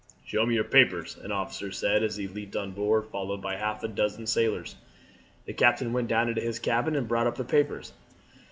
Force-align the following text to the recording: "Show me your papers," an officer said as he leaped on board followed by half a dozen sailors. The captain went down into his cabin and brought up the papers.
"Show 0.25 0.47
me 0.47 0.55
your 0.55 0.63
papers," 0.63 1.15
an 1.21 1.31
officer 1.31 1.71
said 1.71 2.01
as 2.01 2.15
he 2.17 2.27
leaped 2.27 2.55
on 2.55 2.71
board 2.71 3.05
followed 3.11 3.39
by 3.39 3.55
half 3.57 3.83
a 3.83 3.87
dozen 3.87 4.25
sailors. 4.25 4.75
The 5.45 5.53
captain 5.53 5.93
went 5.93 6.07
down 6.07 6.27
into 6.27 6.41
his 6.41 6.57
cabin 6.57 6.95
and 6.95 7.07
brought 7.07 7.27
up 7.27 7.35
the 7.35 7.43
papers. 7.43 7.93